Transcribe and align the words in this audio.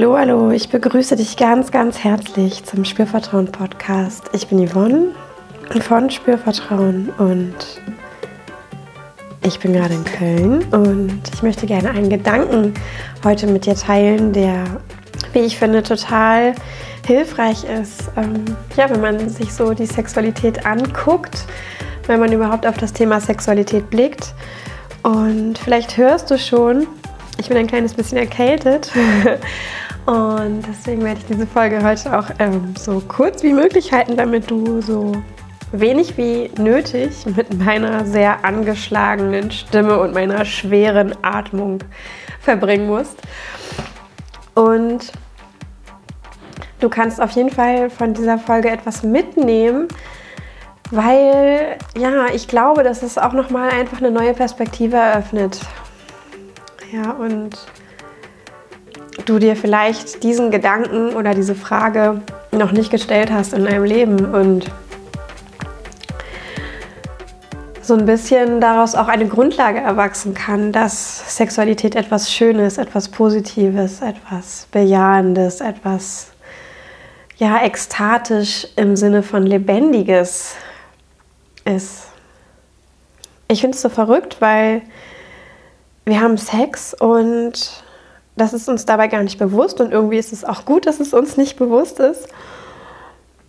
Hallo, 0.00 0.16
hallo, 0.16 0.50
ich 0.50 0.70
begrüße 0.70 1.14
dich 1.14 1.36
ganz, 1.36 1.70
ganz 1.70 1.98
herzlich 1.98 2.64
zum 2.64 2.86
Spürvertrauen 2.86 3.52
Podcast. 3.52 4.30
Ich 4.32 4.46
bin 4.46 4.66
Yvonne 4.66 5.08
von 5.82 6.08
Spürvertrauen 6.08 7.10
und 7.18 7.54
ich 9.44 9.60
bin 9.60 9.74
gerade 9.74 9.92
in 9.92 10.04
Köln 10.04 10.64
und 10.72 11.20
ich 11.34 11.42
möchte 11.42 11.66
gerne 11.66 11.90
einen 11.90 12.08
Gedanken 12.08 12.72
heute 13.24 13.46
mit 13.46 13.66
dir 13.66 13.74
teilen, 13.74 14.32
der, 14.32 14.64
wie 15.34 15.40
ich 15.40 15.58
finde, 15.58 15.82
total 15.82 16.54
hilfreich 17.06 17.64
ist. 17.64 18.10
Ähm, 18.16 18.46
ja, 18.78 18.88
wenn 18.88 19.02
man 19.02 19.28
sich 19.28 19.52
so 19.52 19.74
die 19.74 19.84
Sexualität 19.84 20.64
anguckt, 20.64 21.44
wenn 22.06 22.20
man 22.20 22.32
überhaupt 22.32 22.66
auf 22.66 22.78
das 22.78 22.94
Thema 22.94 23.20
Sexualität 23.20 23.90
blickt. 23.90 24.32
Und 25.02 25.58
vielleicht 25.58 25.98
hörst 25.98 26.30
du 26.30 26.38
schon, 26.38 26.86
ich 27.36 27.48
bin 27.48 27.58
ein 27.58 27.66
kleines 27.66 27.92
bisschen 27.92 28.16
erkältet 28.16 28.90
und 30.10 30.62
deswegen 30.66 31.04
werde 31.04 31.20
ich 31.20 31.26
diese 31.26 31.46
Folge 31.46 31.84
heute 31.84 32.18
auch 32.18 32.30
ähm, 32.40 32.74
so 32.76 33.00
kurz 33.06 33.44
wie 33.44 33.52
möglich 33.52 33.92
halten, 33.92 34.16
damit 34.16 34.50
du 34.50 34.80
so 34.80 35.12
wenig 35.70 36.16
wie 36.16 36.50
nötig 36.58 37.26
mit 37.26 37.56
meiner 37.56 38.04
sehr 38.04 38.44
angeschlagenen 38.44 39.52
Stimme 39.52 40.00
und 40.00 40.12
meiner 40.12 40.44
schweren 40.44 41.14
Atmung 41.22 41.78
verbringen 42.40 42.88
musst. 42.88 43.22
Und 44.56 45.12
du 46.80 46.88
kannst 46.88 47.22
auf 47.22 47.30
jeden 47.30 47.50
Fall 47.50 47.88
von 47.88 48.12
dieser 48.12 48.38
Folge 48.38 48.68
etwas 48.68 49.04
mitnehmen, 49.04 49.86
weil 50.90 51.78
ja, 51.96 52.26
ich 52.34 52.48
glaube, 52.48 52.82
dass 52.82 53.04
es 53.04 53.16
auch 53.16 53.32
nochmal 53.32 53.70
einfach 53.70 53.98
eine 53.98 54.10
neue 54.10 54.34
Perspektive 54.34 54.96
eröffnet 54.96 55.60
ja, 56.90 57.12
und 57.12 57.56
du 59.26 59.38
dir 59.38 59.56
vielleicht 59.56 60.22
diesen 60.22 60.50
Gedanken 60.50 61.14
oder 61.14 61.34
diese 61.34 61.54
Frage 61.54 62.22
noch 62.52 62.72
nicht 62.72 62.90
gestellt 62.90 63.30
hast 63.30 63.52
in 63.52 63.64
deinem 63.64 63.84
Leben 63.84 64.34
und 64.34 64.70
so 67.82 67.94
ein 67.94 68.06
bisschen 68.06 68.60
daraus 68.60 68.94
auch 68.94 69.08
eine 69.08 69.26
Grundlage 69.26 69.80
erwachsen 69.80 70.32
kann, 70.32 70.70
dass 70.70 71.36
Sexualität 71.36 71.96
etwas 71.96 72.32
Schönes, 72.32 72.78
etwas 72.78 73.08
Positives, 73.08 74.00
etwas 74.00 74.68
Bejahendes, 74.70 75.60
etwas 75.60 76.30
ja 77.38 77.62
ekstatisch 77.64 78.68
im 78.76 78.94
Sinne 78.94 79.22
von 79.22 79.44
Lebendiges 79.44 80.54
ist. 81.64 82.06
Ich 83.48 83.60
finde 83.62 83.74
es 83.74 83.82
so 83.82 83.88
verrückt, 83.88 84.36
weil 84.40 84.82
wir 86.04 86.20
haben 86.20 86.36
Sex 86.36 86.94
und 86.94 87.82
das 88.40 88.54
ist 88.54 88.68
uns 88.68 88.86
dabei 88.86 89.08
gar 89.08 89.22
nicht 89.22 89.38
bewusst 89.38 89.80
und 89.80 89.92
irgendwie 89.92 90.16
ist 90.16 90.32
es 90.32 90.44
auch 90.44 90.64
gut, 90.64 90.86
dass 90.86 90.98
es 90.98 91.12
uns 91.12 91.36
nicht 91.36 91.58
bewusst 91.58 92.00
ist. 92.00 92.26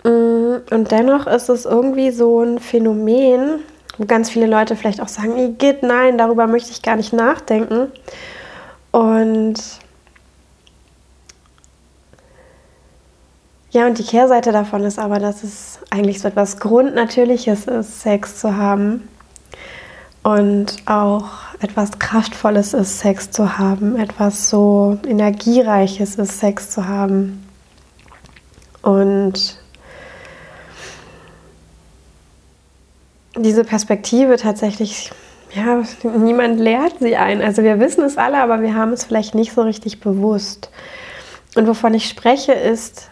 Mm, 0.03 0.57
und 0.69 0.91
dennoch 0.91 1.27
ist 1.27 1.49
es 1.49 1.65
irgendwie 1.65 2.11
so 2.11 2.41
ein 2.41 2.59
Phänomen, 2.59 3.61
wo 3.97 4.05
ganz 4.05 4.29
viele 4.29 4.47
Leute 4.47 4.75
vielleicht 4.75 5.01
auch 5.01 5.07
sagen, 5.07 5.57
geht 5.57 5.81
nein, 5.81 6.17
darüber 6.17 6.45
möchte 6.47 6.71
ich 6.71 6.81
gar 6.81 6.97
nicht 6.97 7.13
nachdenken. 7.13 7.91
Und 8.91 9.55
ja, 13.71 13.87
und 13.87 13.97
die 13.97 14.03
Kehrseite 14.03 14.51
davon 14.51 14.83
ist 14.83 14.99
aber, 14.99 15.19
dass 15.19 15.43
es 15.43 15.79
eigentlich 15.89 16.19
so 16.19 16.27
etwas 16.27 16.59
Grundnatürliches 16.59 17.67
ist, 17.67 18.01
Sex 18.01 18.39
zu 18.39 18.57
haben. 18.57 19.07
Und 20.23 20.75
auch 20.85 21.25
etwas 21.61 21.97
Kraftvolles 21.97 22.73
ist, 22.73 22.99
Sex 22.99 23.31
zu 23.31 23.57
haben, 23.57 23.95
etwas 23.97 24.49
so 24.49 24.99
Energiereiches 25.07 26.15
ist, 26.15 26.39
Sex 26.39 26.69
zu 26.69 26.87
haben. 26.87 27.47
Und 28.83 29.59
diese 33.35 33.63
Perspektive 33.63 34.37
tatsächlich, 34.37 35.11
ja, 35.55 35.81
niemand 36.03 36.59
lehrt 36.59 36.99
sie 36.99 37.15
ein. 37.15 37.41
Also 37.41 37.63
wir 37.63 37.79
wissen 37.79 38.03
es 38.03 38.17
alle, 38.17 38.41
aber 38.41 38.61
wir 38.61 38.75
haben 38.75 38.93
es 38.93 39.03
vielleicht 39.03 39.33
nicht 39.33 39.53
so 39.53 39.61
richtig 39.61 40.01
bewusst. 40.01 40.69
Und 41.55 41.67
wovon 41.67 41.93
ich 41.93 42.07
spreche, 42.07 42.53
ist 42.53 43.09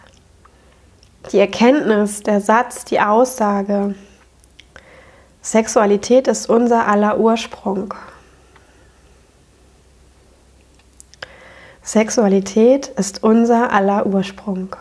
die 1.32 1.38
Erkenntnis, 1.38 2.22
der 2.22 2.40
Satz, 2.40 2.84
die 2.84 3.00
Aussage, 3.00 3.94
Sexualität 5.42 6.28
ist 6.28 6.48
unser 6.48 6.86
aller 6.86 7.18
Ursprung. 7.18 7.94
Sexualität 11.82 12.88
ist 12.88 13.22
unser 13.24 13.72
aller 13.72 14.06
Ursprung. 14.06 14.76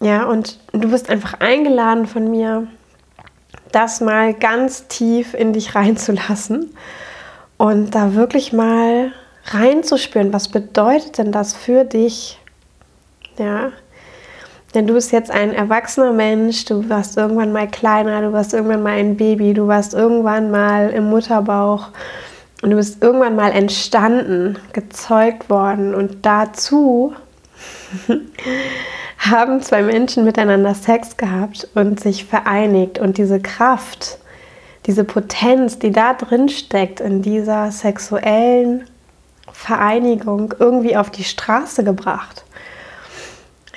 Ja, 0.00 0.24
und 0.24 0.60
du 0.72 0.90
bist 0.90 1.08
einfach 1.08 1.40
eingeladen 1.40 2.06
von 2.06 2.30
mir, 2.30 2.66
das 3.72 4.00
mal 4.00 4.34
ganz 4.34 4.86
tief 4.88 5.34
in 5.34 5.52
dich 5.52 5.74
reinzulassen 5.74 6.76
und 7.56 7.94
da 7.94 8.14
wirklich 8.14 8.52
mal 8.52 9.12
reinzuspüren, 9.46 10.32
was 10.32 10.48
bedeutet 10.48 11.18
denn 11.18 11.32
das 11.32 11.54
für 11.54 11.84
dich? 11.84 12.38
Ja, 13.38 13.72
denn 14.74 14.86
du 14.86 14.94
bist 14.94 15.12
jetzt 15.12 15.30
ein 15.30 15.52
erwachsener 15.52 16.12
Mensch, 16.12 16.64
du 16.64 16.88
warst 16.88 17.16
irgendwann 17.16 17.52
mal 17.52 17.68
kleiner, 17.68 18.20
du 18.20 18.32
warst 18.32 18.52
irgendwann 18.52 18.82
mal 18.82 18.98
ein 18.98 19.16
Baby, 19.16 19.54
du 19.54 19.66
warst 19.66 19.94
irgendwann 19.94 20.50
mal 20.50 20.90
im 20.90 21.08
Mutterbauch 21.08 21.88
und 22.62 22.70
du 22.70 22.76
bist 22.76 23.02
irgendwann 23.02 23.36
mal 23.36 23.52
entstanden, 23.52 24.58
gezeugt 24.72 25.48
worden 25.48 25.94
und 25.94 26.26
dazu 26.26 27.14
haben 29.18 29.62
zwei 29.62 29.82
Menschen 29.82 30.24
miteinander 30.24 30.74
Sex 30.74 31.16
gehabt 31.16 31.68
und 31.74 32.00
sich 32.00 32.24
vereinigt 32.24 32.98
und 32.98 33.18
diese 33.18 33.40
Kraft, 33.40 34.18
diese 34.86 35.04
Potenz, 35.04 35.78
die 35.78 35.90
da 35.90 36.14
drin 36.14 36.48
steckt 36.48 37.00
in 37.00 37.22
dieser 37.22 37.70
sexuellen 37.70 38.84
Vereinigung 39.52 40.54
irgendwie 40.58 40.96
auf 40.96 41.10
die 41.10 41.24
Straße 41.24 41.82
gebracht. 41.82 42.44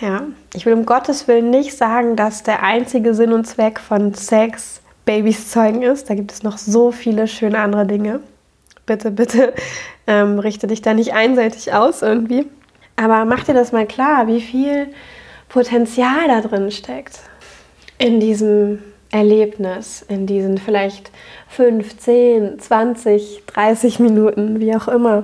Ja, 0.01 0.23
ich 0.53 0.65
will 0.65 0.73
um 0.73 0.85
Gottes 0.85 1.27
Willen 1.27 1.49
nicht 1.49 1.75
sagen, 1.75 2.15
dass 2.15 2.43
der 2.43 2.63
einzige 2.63 3.13
Sinn 3.13 3.33
und 3.33 3.45
Zweck 3.45 3.79
von 3.79 4.13
Sex 4.13 4.81
Babys 5.05 5.51
zeugen 5.51 5.81
ist. 5.81 6.09
Da 6.09 6.15
gibt 6.15 6.31
es 6.31 6.43
noch 6.43 6.57
so 6.57 6.91
viele 6.91 7.27
schöne 7.27 7.59
andere 7.59 7.85
Dinge 7.85 8.21
bitte, 8.89 9.11
bitte 9.11 9.53
ähm, 10.07 10.39
richte 10.39 10.67
dich 10.67 10.81
da 10.81 10.93
nicht 10.93 11.13
einseitig 11.13 11.71
aus 11.73 12.01
irgendwie. 12.01 12.47
Aber 12.97 13.23
mach 13.23 13.45
dir 13.45 13.53
das 13.53 13.71
mal 13.71 13.87
klar, 13.87 14.27
wie 14.27 14.41
viel 14.41 14.87
Potenzial 15.47 16.27
da 16.27 16.41
drin 16.41 16.69
steckt. 16.71 17.21
In 17.97 18.19
diesem 18.19 18.83
Erlebnis, 19.11 20.05
in 20.07 20.27
diesen 20.27 20.57
vielleicht 20.57 21.11
5, 21.47 21.97
10, 21.97 22.59
20, 22.59 23.43
30 23.47 23.99
Minuten, 23.99 24.59
wie 24.59 24.75
auch 24.75 24.87
immer. 24.89 25.23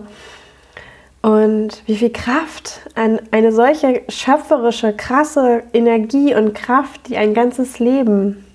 Und 1.26 1.82
wie 1.88 1.96
viel 1.96 2.12
Kraft, 2.12 2.82
eine 2.94 3.52
solche 3.52 4.04
schöpferische, 4.10 4.94
krasse 4.94 5.64
Energie 5.74 6.36
und 6.36 6.54
Kraft, 6.54 7.08
die 7.08 7.18
ein 7.18 7.34
ganzes 7.34 7.80
Leben 7.80 8.46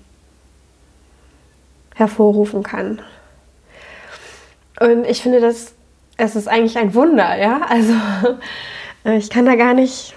hervorrufen 1.95 2.63
kann. 2.63 3.01
Und 4.79 5.05
ich 5.05 5.21
finde, 5.21 5.41
das, 5.41 5.73
es 6.15 6.37
ist 6.37 6.47
eigentlich 6.47 6.77
ein 6.77 6.95
Wunder, 6.95 7.37
ja. 7.37 7.59
Also 7.67 7.93
äh, 9.03 9.17
ich 9.17 9.29
kann 9.29 9.45
da 9.45 9.55
gar 9.55 9.73
nicht, 9.73 10.15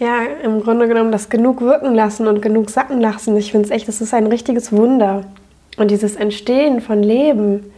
ja, 0.00 0.24
im 0.42 0.60
Grunde 0.60 0.88
genommen 0.88 1.12
das 1.12 1.28
genug 1.28 1.60
wirken 1.60 1.94
lassen 1.94 2.26
und 2.26 2.42
genug 2.42 2.68
sacken 2.68 3.00
lassen. 3.00 3.36
Ich 3.36 3.52
finde 3.52 3.66
es 3.66 3.70
echt, 3.70 3.88
es 3.88 4.00
ist 4.00 4.12
ein 4.12 4.26
richtiges 4.26 4.72
Wunder. 4.72 5.22
Und 5.76 5.92
dieses 5.92 6.16
Entstehen 6.16 6.80
von 6.80 7.00
Leben 7.00 7.72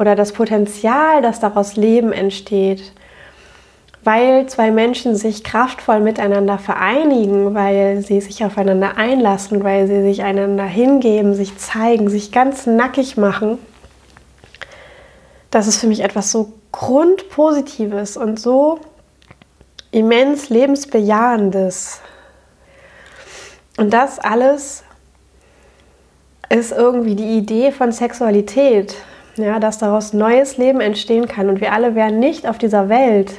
oder 0.00 0.16
das 0.16 0.32
Potenzial, 0.32 1.22
das 1.22 1.38
daraus 1.38 1.76
Leben 1.76 2.12
entsteht, 2.12 2.92
weil 4.02 4.46
zwei 4.46 4.72
Menschen 4.72 5.14
sich 5.14 5.44
kraftvoll 5.44 6.00
miteinander 6.00 6.58
vereinigen, 6.58 7.54
weil 7.54 8.00
sie 8.00 8.20
sich 8.20 8.44
aufeinander 8.44 8.96
einlassen, 8.96 9.62
weil 9.62 9.86
sie 9.86 10.02
sich 10.02 10.24
einander 10.24 10.64
hingeben, 10.64 11.34
sich 11.34 11.56
zeigen, 11.58 12.08
sich 12.08 12.32
ganz 12.32 12.66
nackig 12.66 13.16
machen 13.16 13.58
das 15.50 15.66
ist 15.66 15.78
für 15.78 15.86
mich 15.86 16.00
etwas 16.00 16.30
so 16.30 16.52
Grundpositives 16.72 18.16
und 18.16 18.38
so 18.38 18.78
immens 19.90 20.48
lebensbejahendes. 20.48 22.00
Und 23.76 23.90
das 23.90 24.18
alles 24.20 24.84
ist 26.48 26.72
irgendwie 26.72 27.16
die 27.16 27.38
Idee 27.38 27.72
von 27.72 27.90
Sexualität, 27.90 28.94
ja, 29.42 29.58
dass 29.58 29.78
daraus 29.78 30.12
neues 30.12 30.56
Leben 30.56 30.80
entstehen 30.80 31.26
kann. 31.26 31.48
Und 31.48 31.60
wir 31.60 31.72
alle 31.72 31.94
wären 31.94 32.18
nicht 32.18 32.46
auf 32.46 32.58
dieser 32.58 32.88
Welt, 32.88 33.32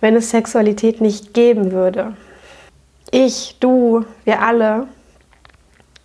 wenn 0.00 0.16
es 0.16 0.30
Sexualität 0.30 1.00
nicht 1.00 1.34
geben 1.34 1.72
würde. 1.72 2.14
Ich, 3.10 3.56
du, 3.60 4.04
wir 4.24 4.42
alle 4.42 4.86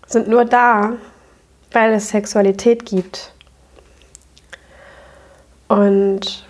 sind 0.08 0.28
nur 0.28 0.46
da, 0.46 0.94
weil 1.72 1.94
es 1.94 2.10
Sexualität 2.10 2.86
gibt. 2.86 3.32
Und 5.68 6.46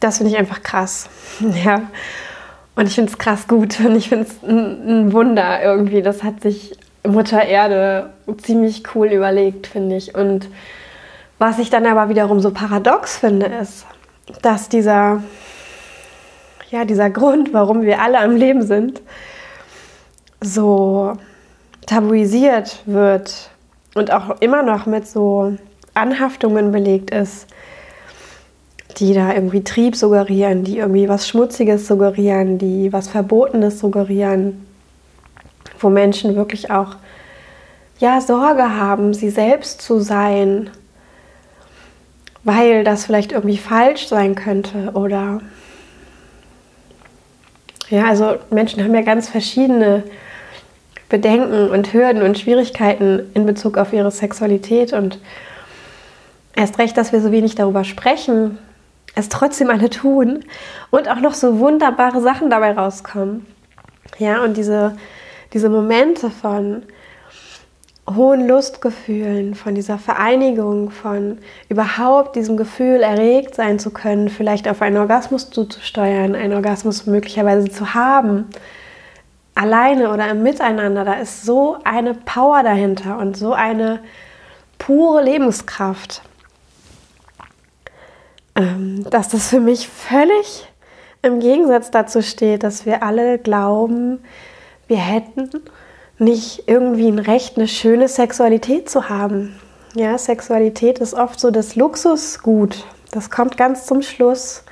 das 0.00 0.18
finde 0.18 0.32
ich 0.32 0.38
einfach 0.38 0.62
krass. 0.62 1.08
Ja. 1.64 1.82
Und 2.74 2.86
ich 2.88 2.94
finde 2.94 3.10
es 3.10 3.18
krass 3.18 3.48
gut 3.48 3.80
und 3.84 3.96
ich 3.96 4.10
finde 4.10 4.26
es 4.26 4.42
ein, 4.42 4.88
ein 4.88 5.12
Wunder 5.12 5.62
irgendwie. 5.62 6.02
Das 6.02 6.22
hat 6.22 6.42
sich 6.42 6.76
Mutter 7.08 7.44
Erde 7.44 8.10
ziemlich 8.38 8.82
cool 8.94 9.08
überlegt, 9.08 9.66
finde 9.66 9.96
ich. 9.96 10.14
Und 10.14 10.48
was 11.38 11.58
ich 11.58 11.70
dann 11.70 11.86
aber 11.86 12.08
wiederum 12.08 12.40
so 12.40 12.50
paradox 12.50 13.18
finde, 13.18 13.46
ist, 13.46 13.86
dass 14.42 14.68
dieser, 14.68 15.22
ja, 16.70 16.84
dieser 16.84 17.10
Grund, 17.10 17.52
warum 17.52 17.82
wir 17.82 18.00
alle 18.00 18.18
am 18.18 18.36
Leben 18.36 18.62
sind, 18.62 19.02
so 20.42 21.12
tabuisiert 21.86 22.82
wird 22.86 23.50
und 23.94 24.12
auch 24.12 24.40
immer 24.40 24.62
noch 24.62 24.86
mit 24.86 25.06
so 25.06 25.56
Anhaftungen 25.94 26.72
belegt 26.72 27.10
ist, 27.10 27.46
die 28.98 29.14
da 29.14 29.32
irgendwie 29.32 29.62
Trieb 29.62 29.94
suggerieren, 29.94 30.64
die 30.64 30.78
irgendwie 30.78 31.08
was 31.08 31.28
Schmutziges 31.28 31.86
suggerieren, 31.86 32.58
die 32.58 32.92
was 32.92 33.08
Verbotenes 33.08 33.78
suggerieren, 33.78 34.65
wo 35.78 35.88
Menschen 35.88 36.36
wirklich 36.36 36.70
auch 36.70 36.96
ja 37.98 38.20
Sorge 38.20 38.76
haben, 38.76 39.14
sie 39.14 39.30
selbst 39.30 39.80
zu 39.80 40.00
sein, 40.00 40.70
weil 42.44 42.84
das 42.84 43.04
vielleicht 43.04 43.32
irgendwie 43.32 43.58
falsch 43.58 44.08
sein 44.08 44.34
könnte 44.34 44.92
oder 44.94 45.40
ja, 47.88 48.06
also 48.06 48.36
Menschen 48.50 48.82
haben 48.82 48.94
ja 48.94 49.02
ganz 49.02 49.28
verschiedene 49.28 50.02
Bedenken 51.08 51.70
und 51.70 51.92
Hürden 51.92 52.22
und 52.22 52.38
Schwierigkeiten 52.38 53.30
in 53.34 53.46
Bezug 53.46 53.78
auf 53.78 53.92
ihre 53.92 54.10
Sexualität 54.10 54.92
und 54.92 55.20
erst 56.56 56.78
recht, 56.78 56.96
dass 56.96 57.12
wir 57.12 57.20
so 57.20 57.30
wenig 57.30 57.54
darüber 57.54 57.84
sprechen, 57.84 58.58
es 59.14 59.28
trotzdem 59.28 59.70
alle 59.70 59.88
tun 59.88 60.44
und 60.90 61.08
auch 61.08 61.20
noch 61.20 61.34
so 61.34 61.60
wunderbare 61.60 62.20
Sachen 62.20 62.50
dabei 62.50 62.72
rauskommen. 62.72 63.46
Ja, 64.18 64.42
und 64.42 64.56
diese, 64.56 64.96
diese 65.56 65.70
Momente 65.70 66.28
von 66.28 66.82
hohen 68.14 68.46
Lustgefühlen, 68.46 69.54
von 69.54 69.74
dieser 69.74 69.96
Vereinigung, 69.96 70.90
von 70.90 71.38
überhaupt 71.70 72.36
diesem 72.36 72.58
Gefühl 72.58 73.00
erregt 73.00 73.54
sein 73.54 73.78
zu 73.78 73.90
können, 73.90 74.28
vielleicht 74.28 74.68
auf 74.68 74.82
einen 74.82 74.98
Orgasmus 74.98 75.48
zuzusteuern, 75.48 76.34
einen 76.34 76.52
Orgasmus 76.52 77.06
möglicherweise 77.06 77.70
zu 77.70 77.94
haben, 77.94 78.44
alleine 79.54 80.12
oder 80.12 80.28
im 80.28 80.42
Miteinander, 80.42 81.06
da 81.06 81.14
ist 81.14 81.46
so 81.46 81.78
eine 81.84 82.12
Power 82.12 82.62
dahinter 82.62 83.16
und 83.16 83.34
so 83.34 83.54
eine 83.54 84.00
pure 84.76 85.22
Lebenskraft, 85.22 86.20
ähm, 88.56 89.08
dass 89.08 89.30
das 89.30 89.48
für 89.48 89.60
mich 89.60 89.88
völlig 89.88 90.68
im 91.22 91.40
Gegensatz 91.40 91.90
dazu 91.90 92.20
steht, 92.20 92.62
dass 92.62 92.84
wir 92.84 93.02
alle 93.02 93.38
glauben, 93.38 94.18
wir 94.88 94.98
hätten 94.98 95.50
nicht 96.18 96.64
irgendwie 96.66 97.08
ein 97.08 97.18
Recht, 97.18 97.56
eine 97.56 97.68
schöne 97.68 98.08
Sexualität 98.08 98.88
zu 98.88 99.08
haben. 99.08 99.58
Ja, 99.94 100.16
Sexualität 100.18 100.98
ist 100.98 101.14
oft 101.14 101.40
so 101.40 101.50
das 101.50 101.76
Luxusgut. 101.76 102.84
Das 103.10 103.30
kommt 103.30 103.56
ganz 103.56 103.86
zum 103.86 104.02
Schluss 104.02 104.64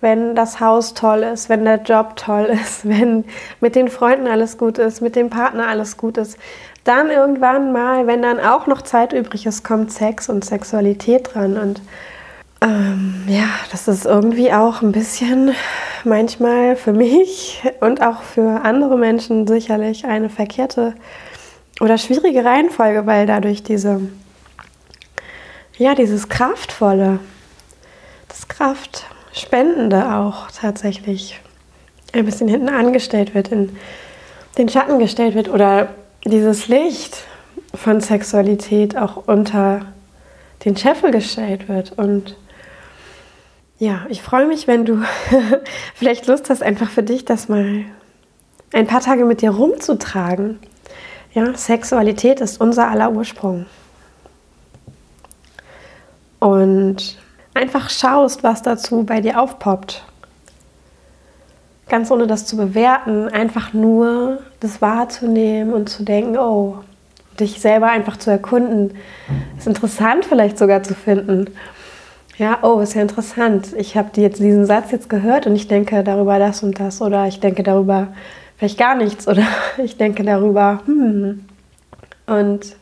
wenn 0.00 0.34
das 0.34 0.60
Haus 0.60 0.94
toll 0.94 1.22
ist, 1.22 1.48
wenn 1.48 1.64
der 1.64 1.82
Job 1.82 2.16
toll 2.16 2.44
ist, 2.62 2.88
wenn 2.88 3.24
mit 3.60 3.74
den 3.74 3.88
Freunden 3.88 4.26
alles 4.26 4.58
gut 4.58 4.78
ist, 4.78 5.00
mit 5.00 5.16
dem 5.16 5.30
Partner 5.30 5.68
alles 5.68 5.96
gut 5.96 6.16
ist. 6.16 6.38
Dann 6.84 7.10
irgendwann 7.10 7.72
mal, 7.72 8.06
wenn 8.06 8.22
dann 8.22 8.40
auch 8.40 8.66
noch 8.66 8.82
Zeit 8.82 9.12
übrig 9.12 9.46
ist, 9.46 9.64
kommt 9.64 9.92
Sex 9.92 10.28
und 10.30 10.44
Sexualität 10.44 11.34
dran. 11.34 11.58
Und 11.58 11.82
ähm, 12.62 13.24
ja, 13.28 13.48
das 13.70 13.86
ist 13.86 14.06
irgendwie 14.06 14.52
auch 14.52 14.80
ein 14.80 14.92
bisschen 14.92 15.54
manchmal 16.04 16.76
für 16.76 16.92
mich 16.92 17.62
und 17.80 18.02
auch 18.02 18.22
für 18.22 18.62
andere 18.62 18.96
Menschen 18.96 19.46
sicherlich 19.46 20.04
eine 20.04 20.30
verkehrte 20.30 20.94
oder 21.80 21.98
schwierige 21.98 22.44
Reihenfolge, 22.44 23.06
weil 23.06 23.26
dadurch 23.26 23.62
diese, 23.62 24.00
ja, 25.78 25.94
dieses 25.94 26.28
Kraftvolle, 26.28 27.20
das 28.28 28.48
Kraft 28.48 29.06
Spendende 29.32 30.14
auch 30.14 30.50
tatsächlich 30.50 31.40
ein 32.12 32.24
bisschen 32.24 32.48
hinten 32.48 32.68
angestellt 32.68 33.34
wird, 33.34 33.48
in 33.48 33.76
den 34.58 34.68
Schatten 34.68 34.98
gestellt 34.98 35.34
wird 35.34 35.48
oder 35.48 35.94
dieses 36.24 36.68
Licht 36.68 37.24
von 37.74 38.00
Sexualität 38.00 38.96
auch 38.96 39.28
unter 39.28 39.86
den 40.64 40.76
Scheffel 40.76 41.12
gestellt 41.12 41.68
wird. 41.68 41.92
Und 41.92 42.36
ja, 43.80 44.04
ich 44.10 44.22
freue 44.22 44.46
mich, 44.46 44.68
wenn 44.68 44.84
du 44.84 45.02
vielleicht 45.94 46.26
Lust 46.26 46.50
hast, 46.50 46.62
einfach 46.62 46.90
für 46.90 47.02
dich 47.02 47.24
das 47.24 47.48
mal 47.48 47.84
ein 48.74 48.86
paar 48.86 49.00
Tage 49.00 49.24
mit 49.24 49.40
dir 49.40 49.50
rumzutragen. 49.50 50.58
Ja, 51.32 51.56
Sexualität 51.56 52.42
ist 52.42 52.60
unser 52.60 52.88
aller 52.88 53.10
Ursprung. 53.10 53.64
Und 56.40 57.18
einfach 57.54 57.88
schaust, 57.88 58.42
was 58.42 58.60
dazu 58.60 59.04
bei 59.04 59.22
dir 59.22 59.40
aufpoppt. 59.40 60.04
Ganz 61.88 62.10
ohne 62.10 62.26
das 62.26 62.44
zu 62.44 62.58
bewerten, 62.58 63.28
einfach 63.28 63.72
nur 63.72 64.42
das 64.60 64.82
wahrzunehmen 64.82 65.72
und 65.72 65.88
zu 65.88 66.02
denken, 66.02 66.36
oh, 66.36 66.78
dich 67.38 67.60
selber 67.62 67.88
einfach 67.88 68.18
zu 68.18 68.30
erkunden. 68.30 68.94
Ist 69.56 69.66
interessant 69.66 70.26
vielleicht 70.26 70.58
sogar 70.58 70.82
zu 70.82 70.94
finden. 70.94 71.46
Ja, 72.40 72.60
oh, 72.62 72.80
ist 72.80 72.94
ja 72.94 73.02
interessant. 73.02 73.74
Ich 73.76 73.98
habe 73.98 74.18
jetzt 74.18 74.40
diesen 74.40 74.64
Satz 74.64 74.92
jetzt 74.92 75.10
gehört 75.10 75.46
und 75.46 75.54
ich 75.54 75.68
denke 75.68 76.02
darüber 76.02 76.38
das 76.38 76.62
und 76.62 76.80
das 76.80 77.02
oder 77.02 77.26
ich 77.26 77.38
denke 77.38 77.62
darüber 77.62 78.14
vielleicht 78.56 78.78
gar 78.78 78.94
nichts 78.94 79.28
oder 79.28 79.42
ich 79.84 79.98
denke 79.98 80.22
darüber, 80.24 80.80
hm. 80.86 81.44
Und 82.26 82.76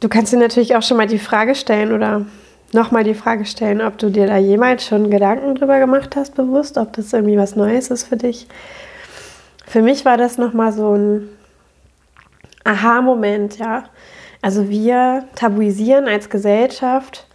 du 0.00 0.10
kannst 0.10 0.34
dir 0.34 0.38
natürlich 0.38 0.76
auch 0.76 0.82
schon 0.82 0.98
mal 0.98 1.06
die 1.06 1.18
Frage 1.18 1.54
stellen 1.54 1.92
oder 1.92 2.26
nochmal 2.72 3.02
die 3.02 3.14
Frage 3.14 3.46
stellen, 3.46 3.80
ob 3.80 3.96
du 3.96 4.10
dir 4.10 4.26
da 4.26 4.36
jemals 4.36 4.84
schon 4.84 5.08
Gedanken 5.08 5.54
drüber 5.54 5.78
gemacht 5.78 6.14
hast, 6.14 6.34
bewusst, 6.34 6.76
ob 6.76 6.92
das 6.92 7.14
irgendwie 7.14 7.38
was 7.38 7.56
Neues 7.56 7.88
ist 7.88 8.04
für 8.04 8.18
dich. 8.18 8.46
Für 9.66 9.80
mich 9.80 10.04
war 10.04 10.18
das 10.18 10.36
nochmal 10.36 10.74
so 10.74 10.92
ein 10.92 11.30
Aha-Moment, 12.64 13.56
ja. 13.56 13.84
Also 14.42 14.68
wir 14.68 15.24
tabuisieren 15.34 16.08
als 16.08 16.28
Gesellschaft 16.28 17.26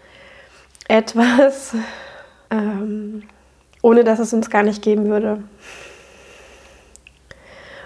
etwas, 0.88 1.74
ähm, 2.50 3.24
ohne 3.82 4.03
dass 4.03 4.20
es 4.20 4.34
uns 4.34 4.50
gar 4.50 4.63
nicht 4.63 4.82
geben 4.82 5.06
würde. 5.06 5.44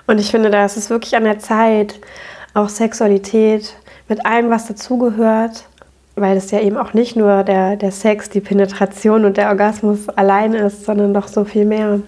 Und 0.07 0.19
ich 0.19 0.31
finde, 0.31 0.49
da 0.49 0.65
ist 0.65 0.77
es 0.77 0.89
wirklich 0.89 1.15
an 1.15 1.23
der 1.23 1.39
Zeit, 1.39 1.99
auch 2.53 2.69
Sexualität 2.69 3.75
mit 4.07 4.25
allem, 4.25 4.49
was 4.49 4.67
dazugehört, 4.67 5.65
weil 6.15 6.35
es 6.35 6.51
ja 6.51 6.59
eben 6.59 6.77
auch 6.77 6.93
nicht 6.93 7.15
nur 7.15 7.43
der, 7.43 7.77
der 7.77 7.91
Sex, 7.91 8.29
die 8.29 8.41
Penetration 8.41 9.25
und 9.25 9.37
der 9.37 9.49
Orgasmus 9.49 10.09
allein 10.09 10.53
ist, 10.53 10.85
sondern 10.85 11.13
doch 11.13 11.27
so 11.27 11.45
viel 11.45 11.65
mehr. 11.65 12.01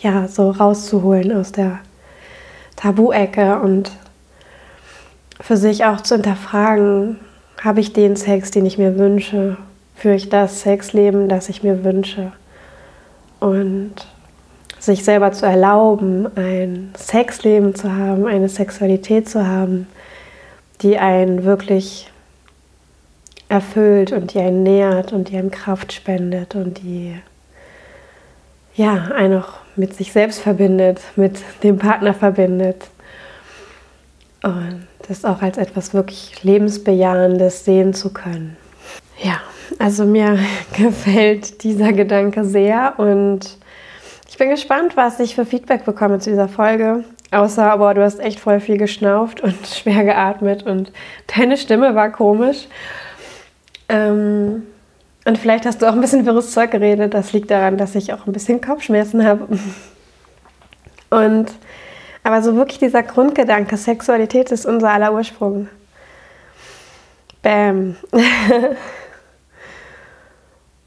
Ja, 0.00 0.28
so 0.28 0.50
rauszuholen 0.50 1.32
aus 1.32 1.52
der 1.52 1.80
Tabu-Ecke 2.76 3.58
und 3.60 3.90
für 5.40 5.56
sich 5.56 5.84
auch 5.84 6.00
zu 6.00 6.16
hinterfragen, 6.16 7.18
habe 7.62 7.80
ich 7.80 7.92
den 7.92 8.16
Sex, 8.16 8.50
den 8.50 8.66
ich 8.66 8.78
mir 8.78 8.98
wünsche? 8.98 9.56
Führe 9.96 10.14
ich 10.14 10.28
das 10.28 10.60
Sexleben, 10.62 11.28
das 11.28 11.48
ich 11.48 11.62
mir 11.62 11.84
wünsche? 11.84 12.32
Und 13.40 13.94
sich 14.78 15.04
selber 15.04 15.32
zu 15.32 15.46
erlauben, 15.46 16.28
ein 16.36 16.92
Sexleben 16.96 17.74
zu 17.74 17.92
haben, 17.92 18.26
eine 18.26 18.48
Sexualität 18.48 19.28
zu 19.28 19.46
haben, 19.46 19.86
die 20.82 20.98
einen 20.98 21.44
wirklich 21.44 22.10
erfüllt 23.48 24.12
und 24.12 24.34
die 24.34 24.40
einen 24.40 24.62
nährt 24.62 25.12
und 25.12 25.30
die 25.30 25.36
einem 25.36 25.50
Kraft 25.50 25.92
spendet 25.92 26.54
und 26.54 26.82
die 26.82 27.16
ja 28.74 29.10
einen 29.14 29.42
auch 29.42 29.54
mit 29.74 29.94
sich 29.94 30.12
selbst 30.12 30.40
verbindet, 30.40 31.00
mit 31.16 31.38
dem 31.62 31.78
Partner 31.78 32.14
verbindet. 32.14 32.88
Und 34.42 34.86
das 35.08 35.24
auch 35.24 35.42
als 35.42 35.58
etwas 35.58 35.94
wirklich 35.94 36.42
lebensbejahendes 36.42 37.64
sehen 37.64 37.94
zu 37.94 38.12
können. 38.12 38.56
Ja, 39.22 39.40
also 39.78 40.04
mir 40.04 40.38
gefällt 40.76 41.62
dieser 41.64 41.92
Gedanke 41.92 42.44
sehr 42.44 42.94
und 42.98 43.56
ich 44.28 44.36
bin 44.36 44.50
gespannt, 44.50 44.96
was 44.96 45.18
ich 45.20 45.34
für 45.34 45.46
Feedback 45.46 45.84
bekomme 45.84 46.18
zu 46.18 46.30
dieser 46.30 46.48
Folge. 46.48 47.04
Außer, 47.30 47.70
aber 47.70 47.92
du 47.92 48.02
hast 48.02 48.20
echt 48.20 48.40
voll 48.40 48.60
viel 48.60 48.78
geschnauft 48.78 49.40
und 49.40 49.66
schwer 49.66 50.04
geatmet 50.04 50.62
und 50.62 50.92
deine 51.36 51.56
Stimme 51.56 51.94
war 51.94 52.10
komisch. 52.10 52.68
Ähm, 53.88 54.62
und 55.24 55.36
vielleicht 55.36 55.66
hast 55.66 55.82
du 55.82 55.86
auch 55.86 55.92
ein 55.92 56.00
bisschen 56.00 56.24
wirres 56.24 56.52
Zeug 56.52 56.70
geredet. 56.70 57.12
Das 57.12 57.32
liegt 57.32 57.50
daran, 57.50 57.76
dass 57.76 57.94
ich 57.94 58.12
auch 58.12 58.26
ein 58.26 58.32
bisschen 58.32 58.60
Kopfschmerzen 58.60 59.26
habe. 59.26 59.46
Und 61.10 61.52
aber 62.22 62.42
so 62.42 62.56
wirklich 62.56 62.78
dieser 62.78 63.02
Grundgedanke, 63.02 63.76
Sexualität 63.76 64.50
ist 64.50 64.66
unser 64.66 64.90
aller 64.90 65.12
Ursprung. 65.12 65.68
Bäm. 67.42 67.96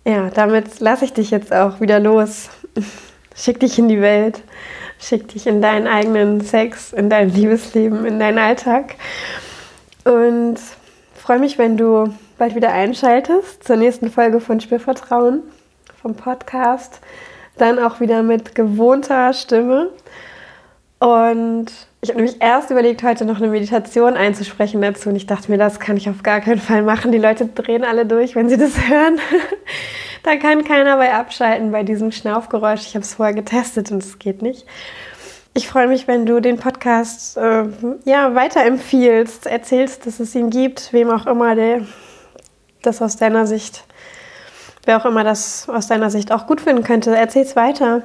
ja, 0.05 0.29
damit 0.29 0.79
lasse 0.79 1.05
ich 1.05 1.13
dich 1.13 1.31
jetzt 1.31 1.53
auch 1.53 1.79
wieder 1.79 1.99
los. 1.99 2.49
Schick 3.35 3.59
dich 3.59 3.79
in 3.79 3.87
die 3.87 4.01
Welt. 4.01 4.41
Schick 4.99 5.29
dich 5.29 5.47
in 5.47 5.61
deinen 5.61 5.87
eigenen 5.87 6.41
Sex, 6.41 6.93
in 6.93 7.09
dein 7.09 7.33
Liebesleben, 7.33 8.05
in 8.05 8.19
deinen 8.19 8.37
Alltag. 8.37 8.95
Und 10.03 10.59
freue 11.15 11.39
mich, 11.39 11.57
wenn 11.57 11.77
du 11.77 12.13
bald 12.37 12.55
wieder 12.55 12.71
einschaltest 12.71 13.63
zur 13.63 13.77
nächsten 13.77 14.11
Folge 14.11 14.39
von 14.39 14.59
Spürvertrauen 14.59 15.43
vom 16.01 16.15
Podcast. 16.15 16.99
Dann 17.57 17.79
auch 17.79 17.99
wieder 17.99 18.23
mit 18.23 18.55
gewohnter 18.55 19.33
Stimme. 19.33 19.89
Und 21.01 21.65
ich 22.01 22.09
habe 22.09 22.21
nämlich 22.21 22.39
erst 22.39 22.69
überlegt, 22.69 23.01
heute 23.01 23.25
noch 23.25 23.37
eine 23.37 23.47
Meditation 23.47 24.13
einzusprechen 24.13 24.79
dazu. 24.83 25.09
Und 25.09 25.15
ich 25.15 25.25
dachte 25.25 25.49
mir, 25.49 25.57
das 25.57 25.79
kann 25.79 25.97
ich 25.97 26.07
auf 26.07 26.21
gar 26.21 26.41
keinen 26.41 26.59
Fall 26.59 26.83
machen. 26.83 27.11
Die 27.11 27.17
Leute 27.17 27.47
drehen 27.47 27.83
alle 27.83 28.05
durch, 28.05 28.35
wenn 28.35 28.49
sie 28.49 28.57
das 28.57 28.87
hören. 28.87 29.19
da 30.23 30.35
kann 30.35 30.63
keiner 30.63 30.97
bei 30.97 31.11
abschalten 31.11 31.71
bei 31.71 31.81
diesem 31.81 32.11
Schnaufgeräusch. 32.11 32.81
Ich 32.81 32.93
habe 32.93 33.03
es 33.03 33.15
vorher 33.15 33.33
getestet 33.33 33.91
und 33.91 34.03
es 34.03 34.19
geht 34.19 34.43
nicht. 34.43 34.67
Ich 35.55 35.67
freue 35.67 35.87
mich, 35.87 36.07
wenn 36.07 36.27
du 36.27 36.39
den 36.39 36.57
Podcast 36.57 37.35
äh, 37.35 37.63
ja, 38.05 38.35
weiterempfiehlst, 38.35 39.47
erzählst, 39.47 40.05
dass 40.05 40.19
es 40.19 40.35
ihn 40.35 40.51
gibt, 40.51 40.93
wem 40.93 41.09
auch 41.09 41.25
immer 41.25 41.55
der, 41.55 41.81
das 42.83 43.01
aus 43.01 43.15
deiner 43.15 43.47
Sicht, 43.47 43.85
wer 44.85 44.97
auch 44.97 45.05
immer 45.05 45.23
das 45.23 45.67
aus 45.67 45.87
deiner 45.87 46.11
Sicht 46.11 46.31
auch 46.31 46.45
gut 46.45 46.61
finden 46.61 46.83
könnte, 46.83 47.15
erzähl 47.15 47.41
es 47.41 47.55
weiter. 47.55 48.03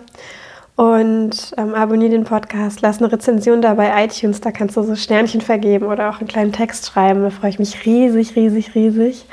Und 0.76 1.54
ähm, 1.56 1.74
abonniere 1.74 2.10
den 2.10 2.24
Podcast, 2.24 2.82
lass 2.82 2.98
eine 2.98 3.10
Rezension 3.10 3.62
da 3.62 3.74
bei 3.74 4.04
iTunes, 4.04 4.42
da 4.42 4.52
kannst 4.52 4.76
du 4.76 4.82
so 4.82 4.94
Sternchen 4.94 5.40
vergeben 5.40 5.86
oder 5.86 6.10
auch 6.10 6.18
einen 6.18 6.28
kleinen 6.28 6.52
Text 6.52 6.86
schreiben. 6.86 7.22
Da 7.22 7.30
freue 7.30 7.48
ich 7.48 7.58
mich 7.58 7.86
riesig, 7.86 8.36
riesig, 8.36 8.74
riesig. 8.74 9.26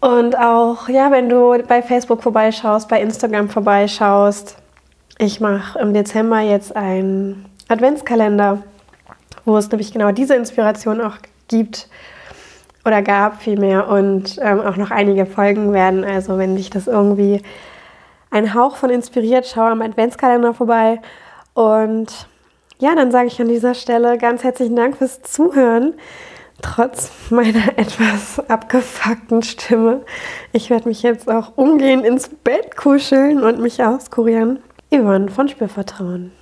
Und 0.00 0.38
auch, 0.38 0.88
ja, 0.88 1.10
wenn 1.10 1.28
du 1.28 1.60
bei 1.66 1.82
Facebook 1.82 2.22
vorbeischaust, 2.22 2.88
bei 2.88 3.02
Instagram 3.02 3.48
vorbeischaust, 3.48 4.56
ich 5.18 5.40
mache 5.40 5.80
im 5.80 5.92
Dezember 5.92 6.40
jetzt 6.40 6.76
einen 6.76 7.46
Adventskalender, 7.66 8.62
wo 9.44 9.56
es 9.56 9.68
nämlich 9.68 9.92
genau 9.92 10.12
diese 10.12 10.36
Inspiration 10.36 11.00
auch 11.00 11.16
gibt 11.48 11.88
oder 12.84 13.02
gab 13.02 13.42
vielmehr 13.42 13.88
und 13.88 14.38
ähm, 14.40 14.60
auch 14.60 14.76
noch 14.76 14.92
einige 14.92 15.26
Folgen 15.26 15.72
werden. 15.72 16.04
Also 16.04 16.38
wenn 16.38 16.54
dich 16.54 16.70
das 16.70 16.86
irgendwie 16.86 17.42
ein 18.30 18.54
Hauch 18.54 18.76
von 18.76 18.90
inspiriert, 18.90 19.46
schau 19.46 19.62
am 19.62 19.82
Adventskalender 19.82 20.54
vorbei. 20.54 21.00
Und 21.54 22.28
ja, 22.78 22.94
dann 22.94 23.10
sage 23.10 23.28
ich 23.28 23.40
an 23.40 23.48
dieser 23.48 23.74
Stelle 23.74 24.18
ganz 24.18 24.44
herzlichen 24.44 24.76
Dank 24.76 24.96
fürs 24.96 25.22
Zuhören. 25.22 25.94
Trotz 26.62 27.10
meiner 27.30 27.68
etwas 27.76 28.40
abgefuckten 28.48 29.42
Stimme. 29.42 30.04
Ich 30.52 30.70
werde 30.70 30.88
mich 30.88 31.02
jetzt 31.02 31.28
auch 31.30 31.52
umgehend 31.56 32.04
ins 32.04 32.28
Bett 32.28 32.76
kuscheln 32.76 33.42
und 33.42 33.60
mich 33.60 33.82
auskurieren. 33.82 34.60
Yvonne 34.90 35.28
von 35.28 35.48
Spürvertrauen. 35.48 36.32